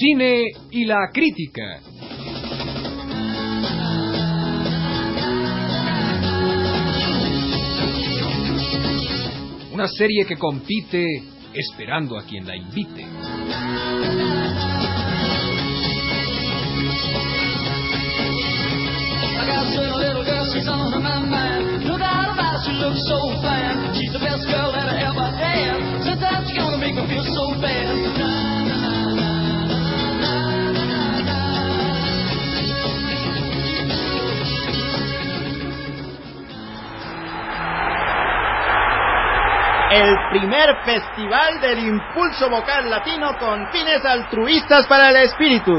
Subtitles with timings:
[0.00, 1.80] cine y la crítica.
[9.72, 11.04] Una serie que compite
[11.52, 13.06] esperando a quien la invite.
[28.16, 28.59] The.
[39.90, 45.72] El primer festival del impulso vocal latino con fines altruistas para el espíritu.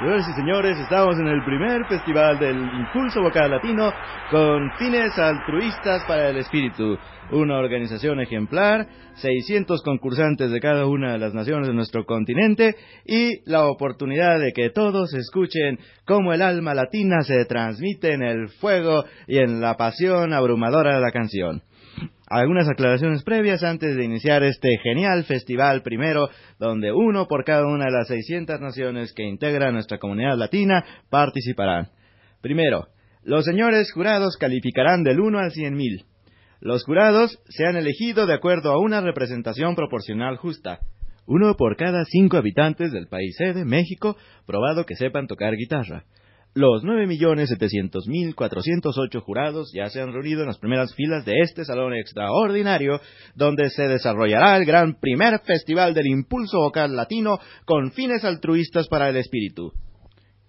[0.00, 3.92] Señores y señores, estamos en el primer festival del impulso vocal latino
[4.28, 6.98] con fines altruistas para el espíritu.
[7.30, 12.74] Una organización ejemplar, 600 concursantes de cada una de las naciones de nuestro continente
[13.06, 18.48] y la oportunidad de que todos escuchen cómo el alma latina se transmite en el
[18.48, 21.62] fuego y en la pasión abrumadora de la canción
[22.28, 26.28] algunas aclaraciones previas antes de iniciar este genial festival primero,
[26.58, 31.88] donde uno por cada una de las 600 naciones que integran nuestra comunidad latina participarán.
[32.40, 32.88] Primero,
[33.22, 36.04] los señores jurados calificarán del 1 al 100 mil.
[36.60, 40.78] Los jurados se han elegido de acuerdo a una representación proporcional justa.
[41.26, 44.16] Uno por cada cinco habitantes del país sede, México,
[44.46, 46.04] probado que sepan tocar guitarra.
[46.54, 53.00] Los 9.700.408 jurados ya se han reunido en las primeras filas de este salón extraordinario,
[53.34, 59.08] donde se desarrollará el gran primer festival del impulso vocal latino con fines altruistas para
[59.08, 59.72] el espíritu.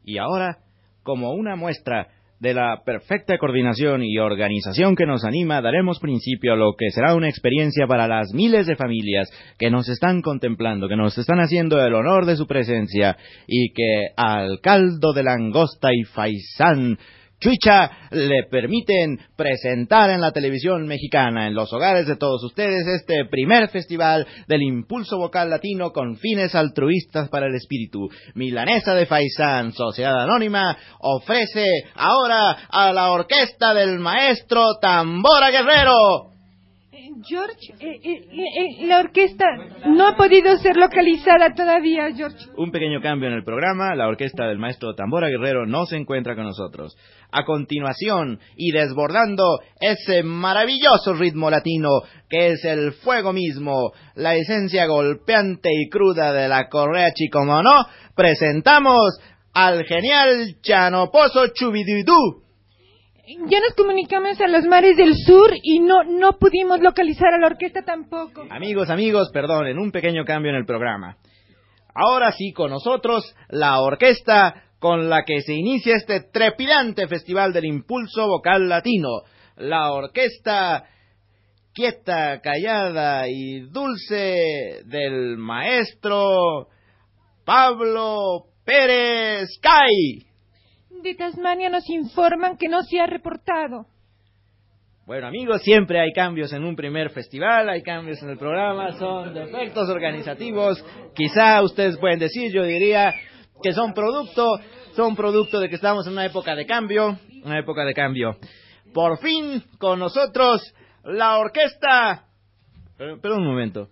[0.04, 0.58] Y ahora,
[1.04, 2.10] como una muestra
[2.44, 7.16] de la perfecta coordinación y organización que nos anima, daremos principio a lo que será
[7.16, 11.82] una experiencia para las miles de familias que nos están contemplando, que nos están haciendo
[11.82, 13.16] el honor de su presencia
[13.48, 16.98] y que al caldo de langosta y faisán
[17.44, 23.26] Chuicha le permiten presentar en la televisión mexicana, en los hogares de todos ustedes, este
[23.26, 28.10] primer festival del impulso vocal latino con fines altruistas para el espíritu.
[28.36, 31.66] Milanesa de Faisán, Sociedad Anónima, ofrece
[31.96, 36.33] ahora a la orquesta del maestro Tambora Guerrero.
[37.22, 39.46] George, eh, eh, eh, la orquesta
[39.88, 42.38] no ha podido ser localizada todavía, George.
[42.58, 46.36] Un pequeño cambio en el programa, la orquesta del maestro Tambora Guerrero no se encuentra
[46.36, 46.96] con nosotros.
[47.32, 51.90] A continuación, y desbordando ese maravilloso ritmo latino
[52.30, 57.86] que es el fuego mismo, la esencia golpeante y cruda de la correa como no,
[58.16, 59.20] presentamos
[59.54, 62.43] al genial Chanoposo Chubidudú.
[63.26, 67.48] Ya nos comunicamos a los mares del sur y no, no pudimos localizar a la
[67.48, 68.46] orquesta tampoco.
[68.50, 71.16] Amigos, amigos, perdonen, un pequeño cambio en el programa.
[71.96, 77.66] Ahora sí, con nosotros, la orquesta con la que se inicia este trepidante festival del
[77.66, 79.22] impulso vocal latino.
[79.56, 80.84] La orquesta
[81.74, 86.68] quieta, callada y dulce del maestro
[87.46, 90.33] Pablo Pérez Cay.
[91.04, 93.86] De Tasmania nos informan que no se ha reportado.
[95.06, 99.34] Bueno amigos, siempre hay cambios en un primer festival, hay cambios en el programa, son
[99.34, 100.82] defectos organizativos.
[101.14, 103.14] Quizá ustedes pueden decir, yo diría
[103.62, 104.48] que son producto,
[104.96, 108.38] son producto de que estamos en una época de cambio, una época de cambio.
[108.94, 112.28] Por fin con nosotros la orquesta.
[112.98, 113.90] Pero, pero un momento.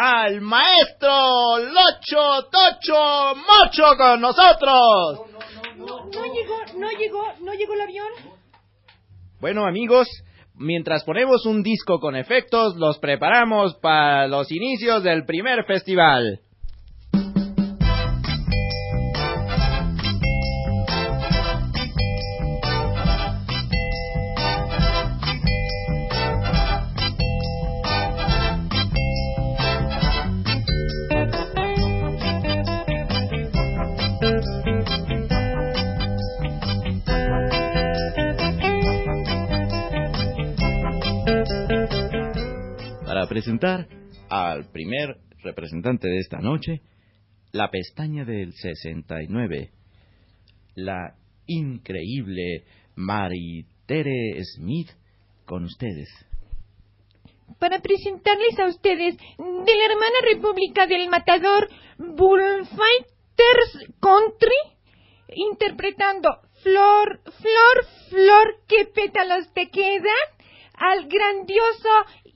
[0.00, 5.22] Al maestro Locho Tocho Mocho con nosotros.
[5.76, 8.06] No, no llegó, no llegó, no llegó el avión.
[9.40, 10.06] Bueno amigos,
[10.54, 16.42] mientras ponemos un disco con efectos, los preparamos para los inicios del primer festival.
[43.28, 43.86] Presentar
[44.30, 46.80] al primer representante de esta noche,
[47.52, 49.70] la pestaña del 69,
[50.74, 51.14] la
[51.46, 52.64] increíble
[52.96, 54.88] Maritere Smith
[55.44, 56.08] con ustedes.
[57.58, 64.78] Para presentarles a ustedes de la hermana república del matador Bullfighters Country,
[65.34, 70.38] interpretando Flor, Flor, Flor, qué pétalos te quedan,
[70.74, 71.88] al grandioso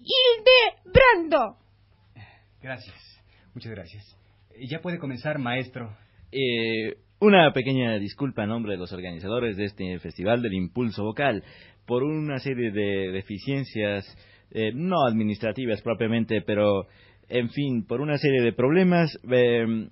[0.02, 1.56] Hilde Brando.
[2.60, 2.96] Gracias.
[3.54, 4.18] Muchas gracias.
[4.68, 5.96] Ya puede comenzar, maestro.
[6.30, 11.44] Eh, una pequeña disculpa en nombre de los organizadores de este Festival del Impulso Vocal
[11.86, 14.04] por una serie de deficiencias,
[14.50, 16.86] eh, no administrativas propiamente, pero
[17.28, 19.16] en fin, por una serie de problemas.
[19.30, 19.88] Eh,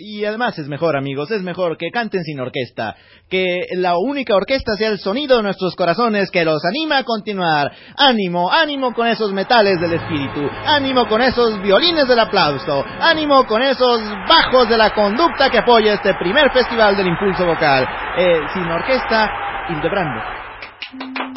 [0.00, 2.96] y además es mejor, amigos, es mejor que canten sin orquesta,
[3.28, 7.70] que la única orquesta sea el sonido de nuestros corazones que los anima a continuar.
[7.96, 13.62] Ánimo, ánimo con esos metales del espíritu, ánimo con esos violines del aplauso, ánimo con
[13.62, 17.86] esos bajos de la conducta que apoya este primer festival del impulso vocal.
[18.16, 19.30] Eh, sin orquesta,
[19.68, 21.29] Hildebrando.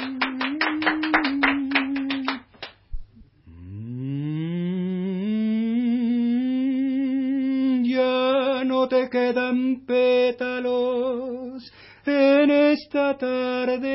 [8.94, 11.64] Te quedan pétalos
[12.06, 13.90] en esta tarde.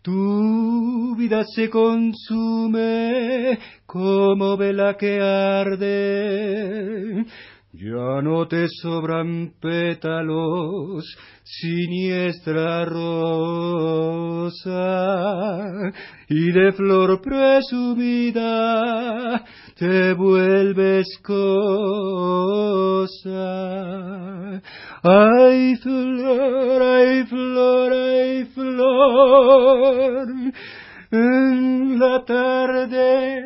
[0.00, 5.90] Tu vida se consume como vela que arde.
[7.72, 11.04] Ya no te sobran pétalos,
[11.42, 14.30] siniestra rosa,
[16.28, 18.40] y de flor presumida
[19.80, 21.80] te vuelves cosa.
[25.02, 30.28] Ay, flor, ay, flor, ay, flor,
[31.10, 33.42] en la tarde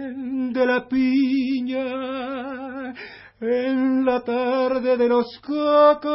[0.50, 1.84] de la piña,
[3.46, 6.12] en la tarde de los cocos,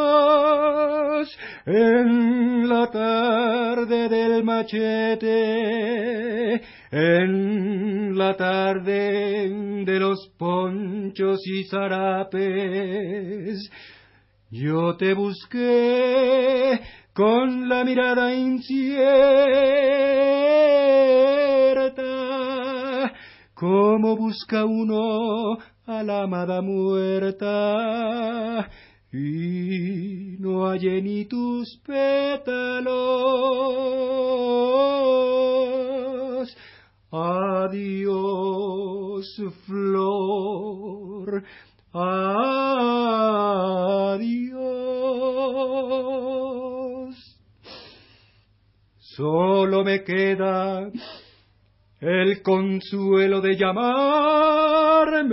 [1.66, 6.62] en la tarde del machete,
[6.92, 9.50] en la tarde
[9.86, 13.70] de los ponchos y zarapes.
[14.52, 16.82] Yo te busqué
[17.14, 19.04] con la mirada incierta,
[23.54, 25.60] como busca uno
[25.90, 27.50] a la amada muerta,
[29.12, 32.86] y no hallé ni tus pétalos.
[37.12, 38.06] Adiós,
[39.66, 41.44] flor,
[41.92, 42.20] adiós.
[49.00, 50.92] Solo me queda
[52.02, 55.28] el consuelo de llamarme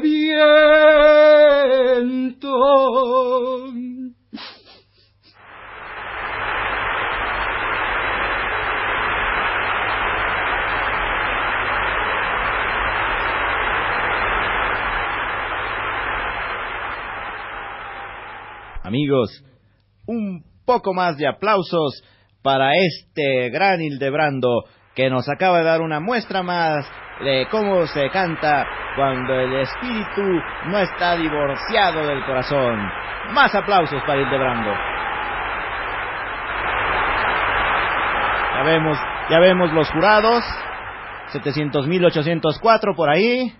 [0.00, 0.92] viento.
[18.84, 19.42] Amigos,
[20.06, 22.04] un poco más de aplausos
[22.42, 26.90] para este gran Hildebrando que nos acaba de dar una muestra más
[27.24, 28.66] de cómo se canta
[28.96, 30.22] cuando el espíritu
[30.66, 32.78] no está divorciado del corazón.
[33.32, 34.70] Más aplausos para Hildebrando.
[38.54, 38.98] Ya vemos,
[39.30, 40.44] ya vemos los jurados.
[41.32, 43.50] 700.804 por ahí.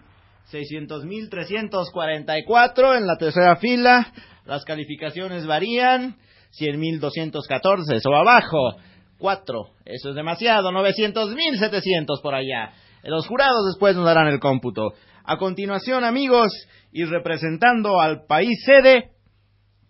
[0.51, 4.13] 600.344 en la tercera fila.
[4.45, 6.17] Las calificaciones varían.
[6.59, 8.77] 100.214 o abajo.
[9.23, 9.67] 4.
[9.85, 10.73] Eso es demasiado.
[10.73, 12.73] 900.700 por allá.
[13.05, 14.95] Los jurados después nos darán el cómputo.
[15.25, 16.51] A continuación, amigos,
[16.91, 19.13] y representando al país sede,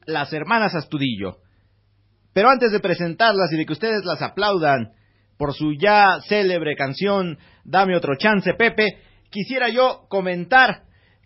[0.05, 1.39] las hermanas Astudillo.
[2.35, 4.93] Pero antes de presentarlas y de que ustedes las aplaudan
[5.39, 8.99] por su ya célebre canción Dame otro chance, Pepe,
[9.31, 10.83] quisiera yo comentar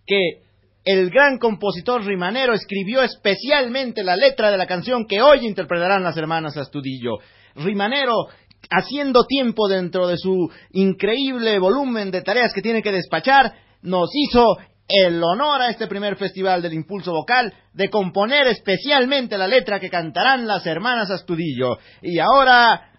[0.07, 0.43] que
[0.85, 6.17] el gran compositor rimanero escribió especialmente la letra de la canción que hoy interpretarán las
[6.17, 7.19] hermanas Astudillo.
[7.57, 8.27] Rimanero,
[8.71, 14.57] haciendo tiempo dentro de su increíble volumen de tareas que tiene que despachar, nos hizo
[14.89, 19.91] el honor a este primer festival del impulso vocal de componer especialmente la letra que
[19.91, 21.79] cantarán las hermanas Astudillo.
[22.03, 22.93] Y ahora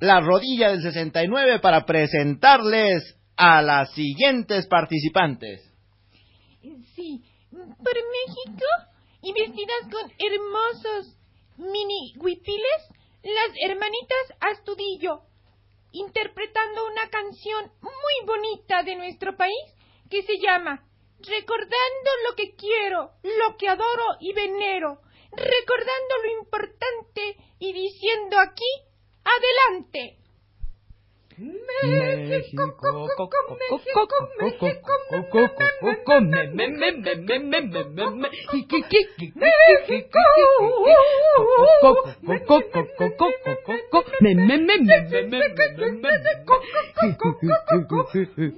[0.00, 5.62] la rodilla del 69 para presentarles a las siguientes participantes.
[6.94, 8.66] Sí, por México
[9.22, 11.16] y vestidas con hermosos
[11.56, 12.97] mini huipiles,
[13.28, 15.20] las hermanitas Astudillo,
[15.92, 19.74] interpretando una canción muy bonita de nuestro país
[20.10, 20.84] que se llama
[21.18, 25.00] Recordando lo que quiero, lo que adoro y venero,
[25.32, 28.70] recordando lo importante y diciendo aquí,
[29.24, 30.17] adelante.
[31.38, 33.30] México, México,
[33.78, 34.68] México,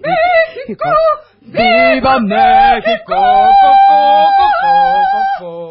[0.01, 0.85] México!
[1.43, 3.15] ¡Viva México!
[5.39, 5.70] Co,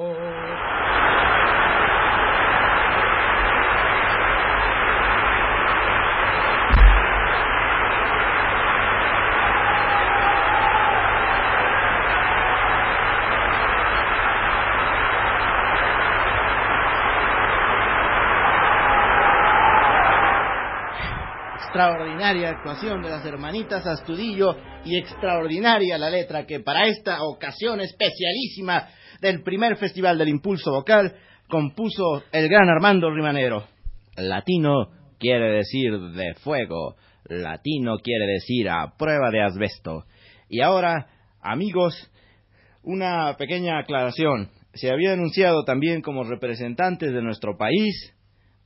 [21.79, 28.89] Extraordinaria actuación de las hermanitas Astudillo y extraordinaria la letra que para esta ocasión especialísima
[29.21, 31.15] del primer Festival del Impulso Vocal
[31.47, 33.63] compuso el gran Armando Rimanero.
[34.17, 40.03] Latino quiere decir de fuego, latino quiere decir a prueba de asbesto.
[40.49, 41.07] Y ahora,
[41.41, 42.11] amigos,
[42.83, 44.49] una pequeña aclaración.
[44.73, 48.13] Se había anunciado también como representantes de nuestro país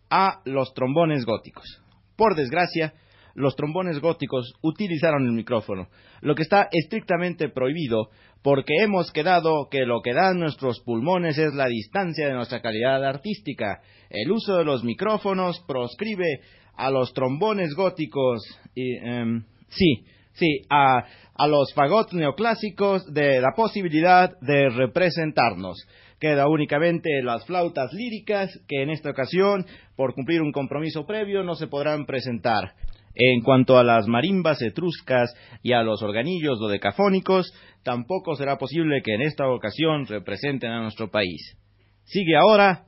[0.10, 1.80] a los trombones góticos.
[2.16, 2.94] Por desgracia,
[3.34, 5.88] los trombones góticos utilizaron el micrófono,
[6.22, 8.10] lo que está estrictamente prohibido
[8.44, 13.04] porque hemos quedado que lo que dan nuestros pulmones es la distancia de nuestra calidad
[13.04, 13.82] artística.
[14.10, 16.42] El uso de los micrófonos proscribe
[16.76, 18.42] a los trombones góticos
[18.76, 25.78] y, em, sí, sí, a, a los fagots neoclásicos de la posibilidad de representarnos.
[26.20, 31.56] Queda únicamente las flautas líricas que en esta ocasión, por cumplir un compromiso previo, no
[31.56, 32.74] se podrán presentar.
[33.16, 37.54] En cuanto a las marimbas etruscas y a los organillos dodecafónicos,
[37.84, 41.58] tampoco será posible que en esta ocasión representen a nuestro país.
[42.06, 42.86] Sigue ahora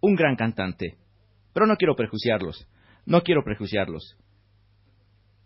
[0.00, 0.96] un gran cantante.
[1.52, 2.68] Pero no quiero prejuiciarlos,
[3.06, 4.16] no quiero prejuiciarlos.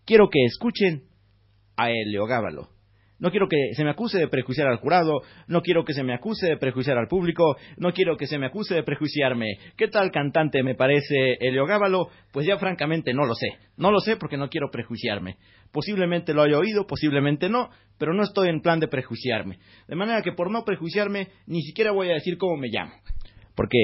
[0.05, 1.03] Quiero que escuchen
[1.77, 2.69] a Heliogábalo.
[3.19, 6.13] No quiero que se me acuse de prejuiciar al jurado, no quiero que se me
[6.13, 9.57] acuse de prejuiciar al público, no quiero que se me acuse de prejuiciarme.
[9.75, 12.09] ¿Qué tal cantante me parece Heliogábalo?
[12.31, 13.49] Pues ya francamente no lo sé.
[13.77, 15.37] No lo sé porque no quiero prejuiciarme.
[15.71, 19.59] Posiblemente lo haya oído, posiblemente no, pero no estoy en plan de prejuiciarme.
[19.87, 22.93] De manera que por no prejuiciarme, ni siquiera voy a decir cómo me llamo.
[23.53, 23.77] Porque,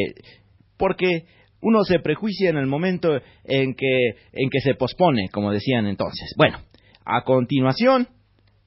[0.78, 1.26] porque
[1.62, 6.34] uno se prejuicia en el momento en que, en que se pospone, como decían entonces.
[6.38, 6.60] Bueno,
[7.04, 8.08] a continuación,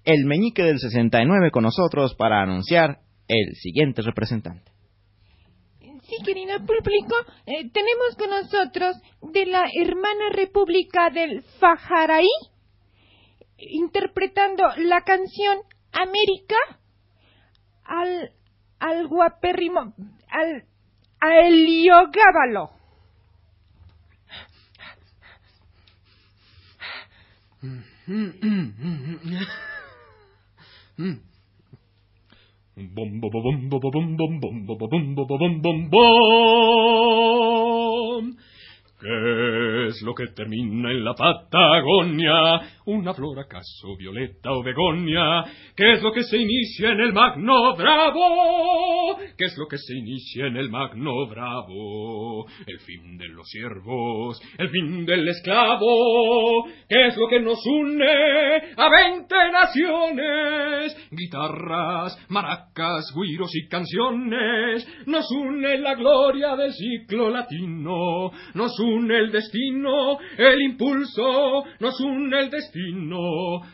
[0.08, 4.72] el meñique del 69 con nosotros para anunciar el siguiente representante.
[5.80, 8.96] Sí, querido público, eh, tenemos con nosotros
[9.34, 12.26] de la hermana república del Fajaraí,
[13.58, 15.58] interpretando la canción
[15.92, 16.56] América
[17.84, 18.30] al,
[18.78, 19.92] al guapérrimo,
[20.30, 20.64] al,
[21.20, 22.70] a Heliogábalo.
[27.60, 27.82] Bom,
[39.00, 42.60] ¿Qué es lo que termina en la Patagonia?
[42.90, 45.44] ¿Una flor acaso violeta o begonia?
[45.76, 49.18] ¿Qué es lo que se inicia en el Magno Bravo?
[49.36, 52.46] ¿Qué es lo que se inicia en el Magno Bravo?
[52.66, 56.64] El fin de los siervos, el fin del esclavo.
[56.88, 61.10] ¿Qué es lo que nos une a veinte naciones?
[61.10, 64.88] Guitarras, maracas, guiros y canciones.
[65.04, 68.30] Nos une la gloria del ciclo latino.
[68.54, 71.64] Nos une el destino, el impulso.
[71.80, 72.77] Nos une el destino.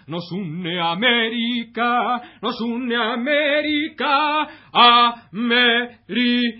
[0.09, 2.21] Nos une América.
[2.43, 4.49] Nos une América.
[4.73, 6.55] América.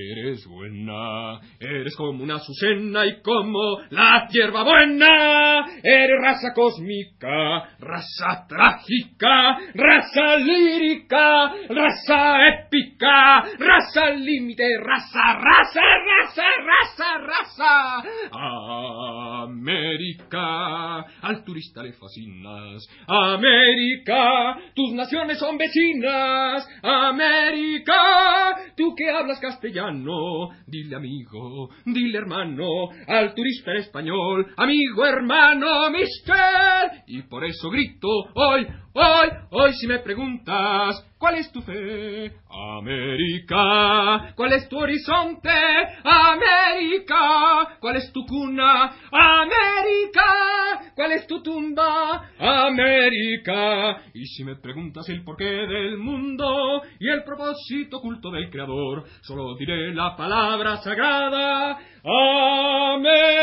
[1.85, 5.67] Eres como una azucena y como la hierba buena.
[5.83, 17.19] Eres raza cósmica, raza trágica, raza lírica, raza épica, raza límite, raza, raza, raza, raza,
[17.19, 18.03] raza.
[19.45, 22.89] América, al turista le fascinas.
[23.07, 26.67] América, tus naciones son vecinas.
[26.83, 37.03] América, tú que hablas castellano, dile amigo, dile hermano, al turista español, amigo, hermano, mister.
[37.07, 42.33] Y por eso grito hoy, hoy, hoy si me preguntas, ¿cuál es tu fe?
[42.51, 45.51] América, ¿cuál es tu horizonte?
[46.05, 48.95] América, ¿cuál es tu cuna?
[49.11, 50.23] América,
[50.95, 52.31] ¿cuál es tu tumba?
[52.39, 54.03] América.
[54.15, 59.55] Y si me preguntas el porqué del mundo y el propósito oculto del Creador, solo
[59.57, 61.79] diré la palabra sagrada.
[62.95, 63.35] América.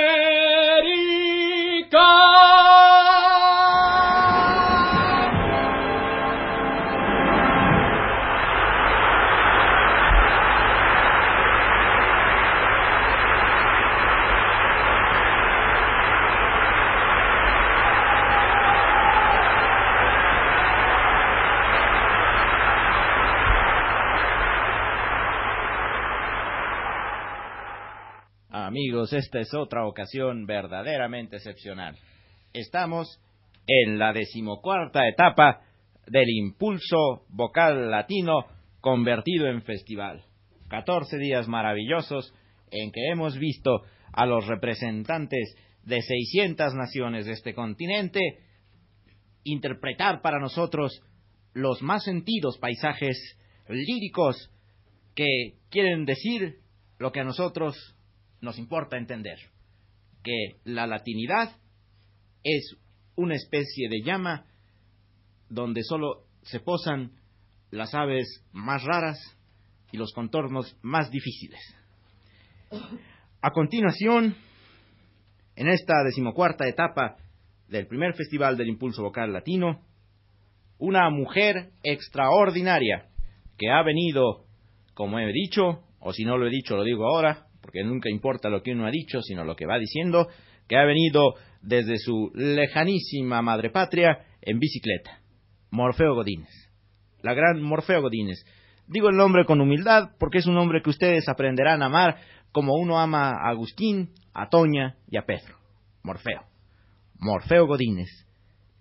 [28.71, 31.97] Amigos, esta es otra ocasión verdaderamente excepcional.
[32.53, 33.19] Estamos
[33.67, 35.59] en la decimocuarta etapa
[36.07, 38.45] del impulso vocal latino
[38.79, 40.23] convertido en festival.
[40.69, 42.33] 14 días maravillosos
[42.71, 43.81] en que hemos visto
[44.13, 48.21] a los representantes de 600 naciones de este continente
[49.43, 51.03] interpretar para nosotros
[51.51, 53.37] los más sentidos paisajes
[53.67, 54.49] líricos
[55.13, 56.59] que quieren decir
[56.99, 57.75] lo que a nosotros
[58.41, 59.37] nos importa entender,
[60.23, 61.55] que la latinidad
[62.43, 62.75] es
[63.15, 64.45] una especie de llama
[65.49, 67.11] donde solo se posan
[67.69, 69.19] las aves más raras
[69.91, 71.59] y los contornos más difíciles.
[73.41, 74.35] A continuación,
[75.55, 77.17] en esta decimocuarta etapa
[77.67, 79.81] del primer Festival del Impulso Vocal Latino,
[80.77, 83.09] una mujer extraordinaria
[83.57, 84.45] que ha venido,
[84.93, 88.49] como he dicho, o si no lo he dicho, lo digo ahora, porque nunca importa
[88.49, 90.27] lo que uno ha dicho, sino lo que va diciendo,
[90.67, 95.21] que ha venido desde su lejanísima madre patria en bicicleta.
[95.69, 96.49] Morfeo Godínez.
[97.21, 98.43] La gran Morfeo Godínez.
[98.87, 102.17] Digo el nombre con humildad porque es un nombre que ustedes aprenderán a amar
[102.51, 105.55] como uno ama a Agustín, a Toña y a Pedro.
[106.03, 106.41] Morfeo.
[107.19, 108.09] Morfeo Godínez,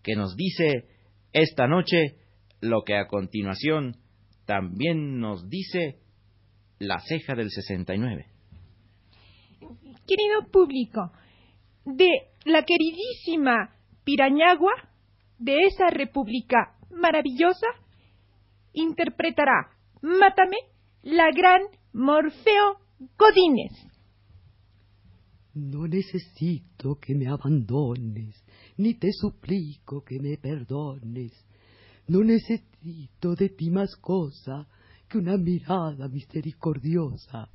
[0.02, 0.88] que nos dice
[1.32, 2.16] esta noche
[2.60, 3.98] lo que a continuación
[4.46, 6.00] también nos dice
[6.80, 8.39] la ceja del 69.
[9.60, 11.12] Querido público,
[11.84, 12.08] de
[12.44, 14.72] la queridísima Pirañagua,
[15.38, 17.66] de esa república maravillosa,
[18.72, 19.70] interpretará
[20.02, 20.56] Mátame
[21.02, 22.78] la gran Morfeo
[23.18, 23.72] Godínez.
[25.54, 28.42] No necesito que me abandones,
[28.76, 31.32] ni te suplico que me perdones.
[32.06, 34.66] No necesito de ti más cosa
[35.08, 37.50] que una mirada misericordiosa.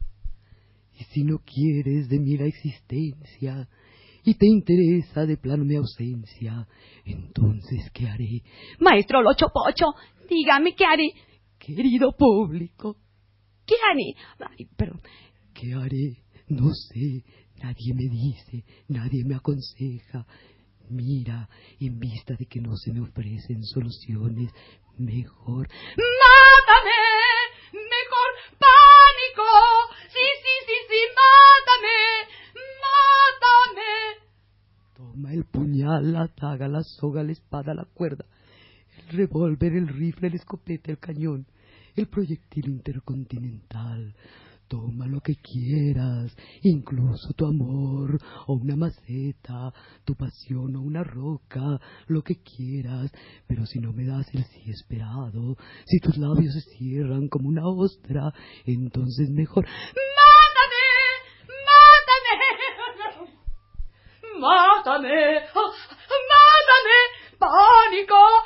[0.97, 3.67] Y si no quieres de mí la existencia,
[4.23, 6.67] y te interesa de plano mi ausencia,
[7.05, 8.41] entonces ¿qué haré?
[8.79, 9.93] Maestro Locho Pocho,
[10.27, 11.11] dígame qué haré.
[11.59, 12.97] Querido público,
[13.65, 14.15] ¿Qué haré?
[14.39, 14.99] Ay, pero,
[15.53, 16.21] ¿qué haré?
[16.47, 17.23] No sé,
[17.57, 20.25] nadie me dice, nadie me aconseja.
[20.89, 24.51] Mira, en vista de que no se me ofrecen soluciones,
[24.99, 25.67] mejor.
[25.97, 27.01] ¡Mátame!
[27.73, 28.29] ¡Mejor
[28.61, 29.49] pánico!
[30.13, 30.25] ¡Sí,
[31.17, 31.99] ¡Mátame!
[32.83, 33.91] ¡Mátame!
[34.95, 38.25] Toma el puñal, la daga, la soga, la espada, la cuerda,
[38.97, 41.47] el revólver, el rifle, el escopeta, el cañón,
[41.95, 44.15] el proyectil intercontinental.
[44.67, 49.71] Toma lo que quieras, incluso tu amor, o una maceta,
[50.03, 53.11] tu pasión o una roca, lo que quieras,
[53.47, 55.55] pero si no me das el sí esperado,
[55.85, 58.33] si tus labios se cierran como una ostra,
[58.65, 59.65] entonces mejor.
[64.45, 65.43] ¡Mátame!
[65.55, 65.73] ¡Oh!
[66.29, 66.99] ¡Mátame!
[67.39, 68.15] ¡Pánico!
[68.15, 68.44] ¡Pa, pa,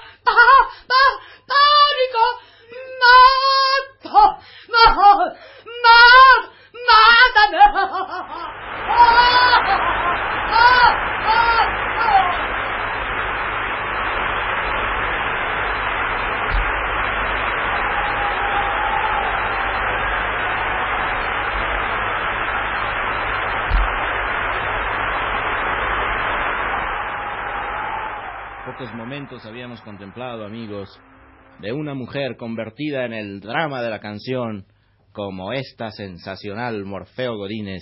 [31.61, 34.65] de una mujer convertida en el drama de la canción,
[35.11, 37.81] como esta sensacional Morfeo Godínez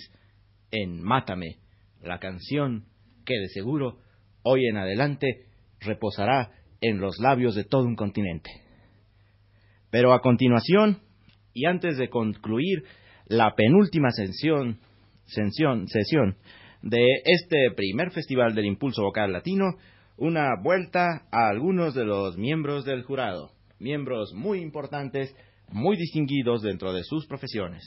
[0.71, 1.57] en Mátame,
[2.01, 2.85] la canción
[3.25, 3.99] que de seguro
[4.43, 5.45] hoy en adelante
[5.79, 8.49] reposará en los labios de todo un continente.
[9.91, 10.99] Pero a continuación,
[11.53, 12.83] y antes de concluir
[13.25, 14.79] la penúltima sesión,
[15.25, 16.37] sesión, sesión
[16.81, 19.75] de este primer Festival del Impulso Vocal Latino,
[20.17, 25.35] una vuelta a algunos de los miembros del jurado, miembros muy importantes,
[25.69, 27.83] muy distinguidos dentro de sus profesiones.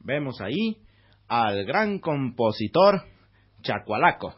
[0.00, 0.78] Vemos ahí
[1.28, 3.02] al gran compositor
[3.62, 4.34] Chacualaco.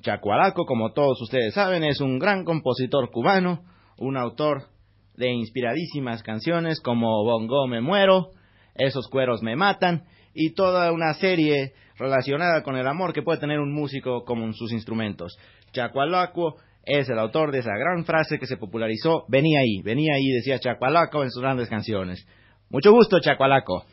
[0.00, 3.64] Chacualaco, como todos ustedes saben, es un gran compositor cubano,
[3.96, 4.68] un autor
[5.16, 8.30] de inspiradísimas canciones como Bongo me muero,
[8.74, 13.58] Esos cueros me matan y toda una serie relacionada con el amor que puede tener
[13.58, 15.36] un músico como sus instrumentos.
[15.72, 16.54] Chacualaco
[16.88, 20.58] es el autor de esa gran frase que se popularizó, venía ahí, venía ahí, decía
[20.58, 22.26] Chacualaco en sus grandes canciones.
[22.70, 23.84] Mucho gusto, Chacualaco.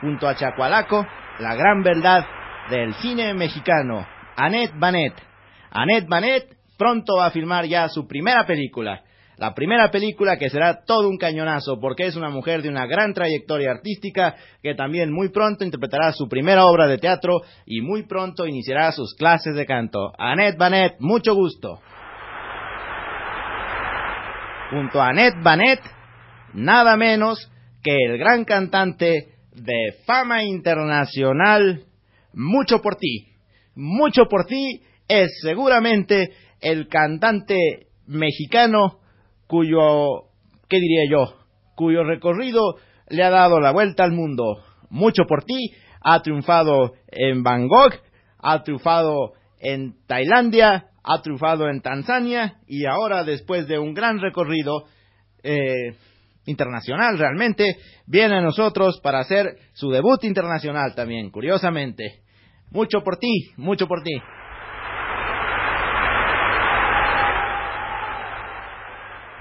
[0.00, 1.04] Junto a Chacualaco,
[1.40, 2.24] la gran verdad
[2.70, 4.06] del cine mexicano,
[4.36, 5.14] Annette Banet.
[5.70, 9.02] Annette Banet pronto va a filmar ya su primera película.
[9.38, 13.12] la primera película que será todo un cañonazo porque es una mujer de una gran
[13.12, 18.46] trayectoria artística que también muy pronto interpretará su primera obra de teatro y muy pronto
[18.46, 20.12] iniciará sus clases de canto.
[20.16, 21.80] Annette Banet, mucho gusto.
[24.70, 25.80] Junto a Annette Banet,
[26.54, 27.50] nada menos
[27.82, 31.84] que el gran cantante de fama internacional,
[32.38, 33.28] Mucho por ti.
[33.74, 38.98] Mucho por ti es seguramente el cantante mexicano
[39.46, 40.28] cuyo,
[40.68, 41.34] ¿qué diría yo?
[41.76, 42.76] Cuyo recorrido
[43.08, 44.62] le ha dado la vuelta al mundo.
[44.90, 47.94] Mucho por ti, ha triunfado en Bangkok,
[48.38, 54.84] ha triunfado en Tailandia, ha triunfado en Tanzania y ahora después de un gran recorrido
[55.42, 55.94] eh,
[56.46, 62.22] internacional realmente, viene a nosotros para hacer su debut internacional también, curiosamente.
[62.70, 64.12] Mucho por ti, mucho por ti.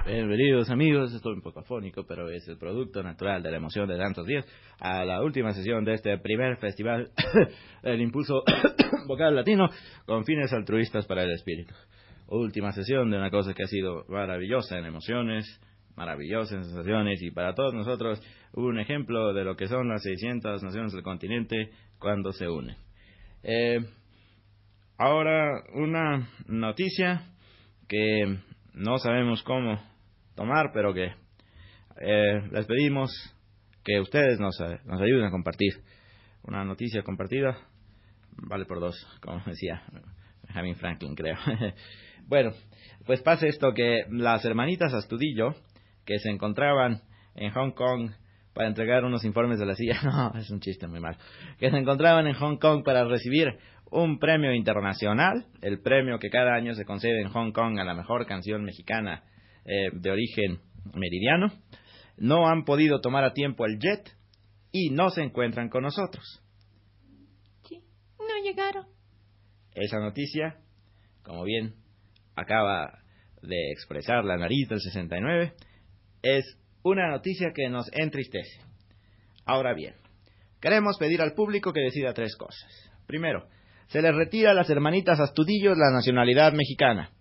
[0.06, 3.98] Bienvenidos amigos, estoy un poco afónico, pero es el producto natural de la emoción de
[3.98, 4.46] tantos días
[4.80, 7.10] a la última sesión de este primer festival,
[7.82, 8.44] el impulso
[9.08, 9.68] vocal latino
[10.06, 11.74] con fines altruistas para el espíritu.
[12.28, 15.60] Última sesión de una cosa que ha sido maravillosa en emociones,
[15.96, 18.22] maravillosa en sensaciones y para todos nosotros
[18.54, 22.78] un ejemplo de lo que son las 600 naciones del continente cuando se unen.
[23.42, 23.80] Eh,
[25.00, 27.24] ahora una noticia
[27.88, 28.38] que
[28.76, 29.95] no sabemos cómo
[30.36, 31.14] tomar, pero que
[32.02, 33.12] eh, les pedimos
[33.84, 35.74] que ustedes nos, eh, nos ayuden a compartir.
[36.44, 37.58] Una noticia compartida
[38.38, 39.82] vale por dos, como decía
[40.44, 41.38] Benjamin Franklin, creo.
[42.28, 42.52] bueno,
[43.06, 45.56] pues pasa esto que las hermanitas Astudillo,
[46.06, 47.02] que se encontraban
[47.36, 48.12] en Hong Kong
[48.54, 51.18] para entregar unos informes de la CIA, no, es un chiste muy mal,
[51.60, 53.58] que se encontraban en Hong Kong para recibir
[53.92, 57.94] un premio internacional, el premio que cada año se concede en Hong Kong a la
[57.94, 59.24] mejor canción mexicana
[59.66, 60.60] eh, de origen
[60.94, 61.52] meridiano,
[62.18, 64.16] no han podido tomar a tiempo el jet
[64.72, 66.42] y no se encuentran con nosotros.
[67.68, 67.82] Sí,
[68.20, 68.86] no llegaron.
[69.74, 70.58] Esa noticia,
[71.24, 71.76] como bien
[72.36, 73.00] acaba
[73.42, 75.54] de expresar la nariz del 69,
[76.22, 78.62] es una noticia que nos entristece.
[79.46, 79.96] Ahora bien,
[80.62, 82.92] queremos pedir al público que decida tres cosas.
[83.06, 83.48] Primero,
[83.88, 87.12] se les retira a las hermanitas Astudillos la nacionalidad mexicana.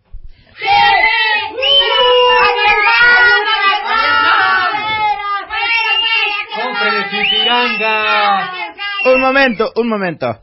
[9.06, 10.40] Un momento, un momento.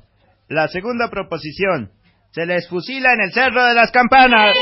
[0.47, 1.91] La segunda proposición.
[2.31, 4.55] Se les fusila en el Cerro de las Campanas.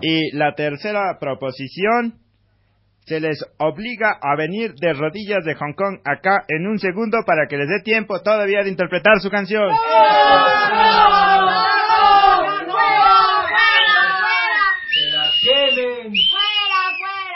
[0.00, 2.18] Y la tercera proposición.
[3.06, 7.46] Se les obliga a venir de rodillas de Hong Kong acá en un segundo para
[7.48, 9.68] que les dé tiempo todavía de interpretar su canción.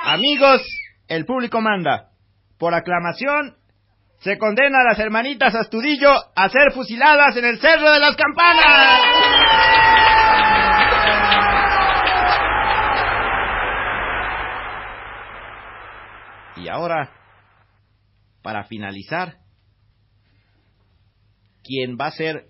[0.09, 0.63] Amigos,
[1.09, 2.11] el público manda.
[2.59, 3.57] Por aclamación,
[4.21, 9.01] se condena a las hermanitas Astudillo a ser fusiladas en el Cerro de las Campanas.
[16.59, 17.11] Y ahora,
[18.43, 19.39] para finalizar,
[21.65, 22.47] quien va a ser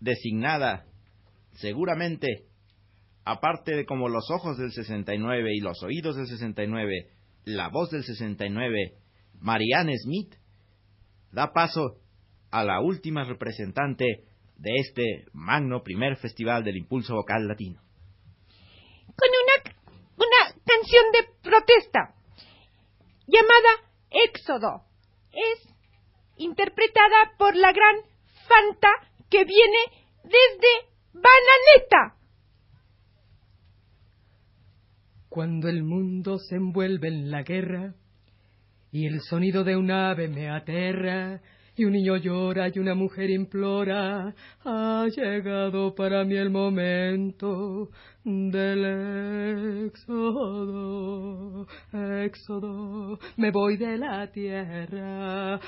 [0.00, 0.86] designada
[1.52, 2.48] seguramente
[3.24, 7.08] aparte de como los ojos del 69 y los oídos del 69,
[7.44, 8.94] la voz del 69,
[9.40, 10.34] Marianne Smith,
[11.32, 11.98] da paso
[12.50, 14.04] a la última representante
[14.56, 17.80] de este magno primer festival del impulso vocal latino.
[19.16, 19.76] Con una,
[20.16, 22.14] una canción de protesta
[23.26, 24.84] llamada Éxodo.
[25.32, 25.68] Es
[26.36, 27.96] interpretada por la gran
[28.46, 28.90] Fanta
[29.30, 29.78] que viene
[30.24, 32.21] desde Bananeta.
[35.32, 37.94] Cuando el mundo se envuelve en la guerra
[38.90, 41.40] y el sonido de un ave me aterra
[41.74, 47.88] y un niño llora y una mujer implora, ha llegado para mí el momento
[48.24, 55.58] del éxodo, éxodo, me voy de la tierra,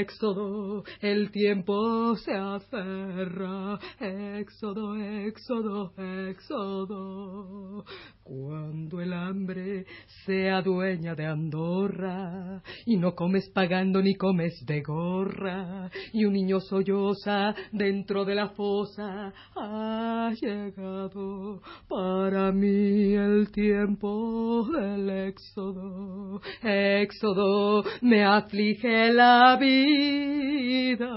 [0.00, 5.92] éxodo, el tiempo se aferra, éxodo, éxodo,
[6.28, 7.84] éxodo,
[8.24, 9.86] cuando el hambre
[10.24, 16.60] sea dueña de Andorra y no comes pagando ni comes de gorra y un niño
[16.60, 21.60] solloza dentro de la fosa ha llegado
[21.92, 26.40] para mí el tiempo del éxodo.
[26.62, 31.12] Éxodo me aflige la vida.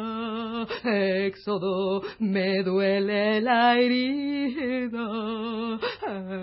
[0.84, 5.08] Éxodo me duele la herida.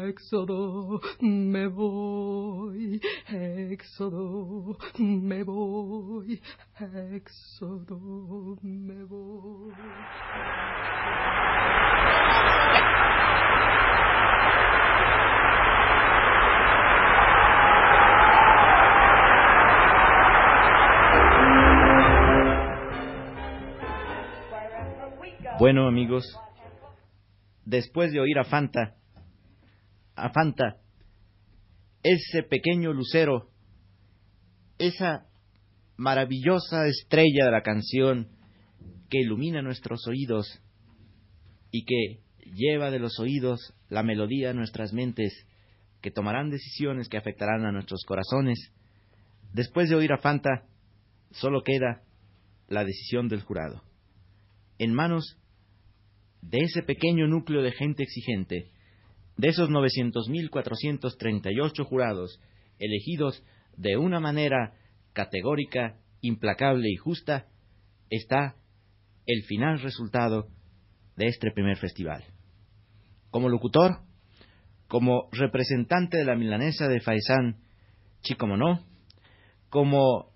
[0.09, 3.01] Éxodo me voy.
[3.29, 6.40] Éxodo me voy.
[6.81, 9.73] Éxodo me voy
[25.59, 26.25] Bueno, amigos,
[27.65, 28.97] después de oír a Fanta,
[30.17, 30.79] a Fanta,
[32.03, 33.51] ese pequeño lucero,
[34.79, 35.27] esa
[35.97, 38.29] maravillosa estrella de la canción
[39.11, 40.61] que ilumina nuestros oídos
[41.71, 42.23] y que
[42.55, 45.47] lleva de los oídos la melodía a nuestras mentes,
[46.01, 48.73] que tomarán decisiones que afectarán a nuestros corazones.
[49.53, 50.65] Después de oír a Fanta,
[51.31, 52.03] solo queda
[52.69, 53.83] la decisión del jurado.
[54.79, 55.38] En manos
[56.43, 58.69] de ese pequeño núcleo de gente exigente,
[59.37, 62.39] de esos 900.438 jurados
[62.79, 63.43] elegidos
[63.77, 64.75] de una manera
[65.13, 67.47] categórica, implacable y justa,
[68.11, 68.57] está
[69.27, 70.49] el final resultado
[71.17, 72.25] de este primer festival.
[73.31, 74.01] Como locutor,
[74.89, 77.63] como representante de la milanesa de Faisán,
[78.21, 78.85] Chico Monó,
[79.71, 80.33] como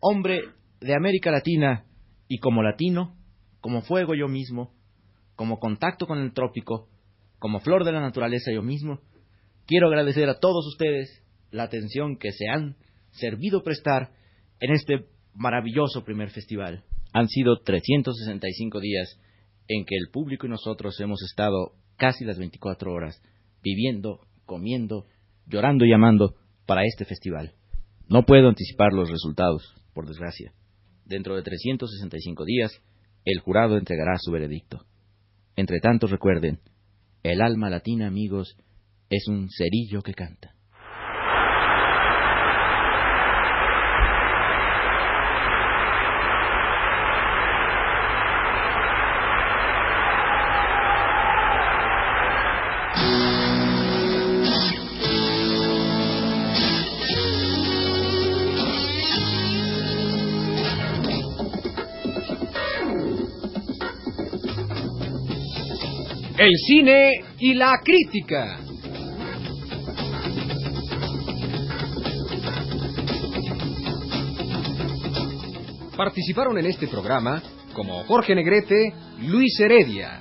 [0.00, 0.42] hombre
[0.80, 1.84] de América Latina
[2.28, 3.16] y como latino,
[3.60, 4.75] como fuego yo mismo,
[5.36, 6.88] como contacto con el trópico,
[7.38, 9.00] como flor de la naturaleza yo mismo,
[9.66, 12.76] quiero agradecer a todos ustedes la atención que se han
[13.10, 14.10] servido prestar
[14.60, 16.84] en este maravilloso primer festival.
[17.12, 19.20] Han sido 365 días
[19.68, 23.20] en que el público y nosotros hemos estado casi las 24 horas
[23.62, 25.06] viviendo, comiendo,
[25.46, 26.34] llorando y amando
[26.66, 27.52] para este festival.
[28.08, 30.52] No puedo anticipar los resultados, por desgracia.
[31.04, 32.80] Dentro de 365 días,
[33.24, 34.84] el jurado entregará su veredicto.
[35.56, 36.60] Entre tanto, recuerden,
[37.22, 38.56] el alma latina, amigos,
[39.08, 40.55] es un cerillo que canta.
[66.46, 68.60] El cine y la crítica.
[75.96, 80.20] Participaron en este programa como Jorge Negrete, Luis Heredia,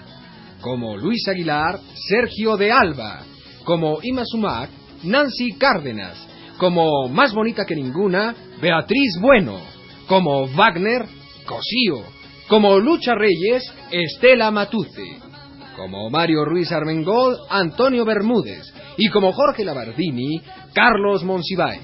[0.61, 3.21] como Luis Aguilar, Sergio de Alba,
[3.63, 4.71] como Ima Sumac,
[5.03, 6.17] Nancy Cárdenas,
[6.57, 9.59] como Más Bonita que Ninguna, Beatriz Bueno,
[10.07, 11.05] como Wagner,
[11.45, 12.03] Cosío,
[12.47, 15.34] como Lucha Reyes, Estela Matute
[15.75, 20.41] como Mario Ruiz Armengol, Antonio Bermúdez, y como Jorge Labardini,
[20.73, 21.81] Carlos Monsiváis.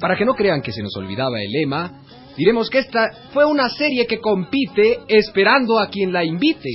[0.00, 2.02] Para que no crean que se nos olvidaba el lema,
[2.36, 6.70] diremos que esta fue una serie que compite esperando a quien la invite.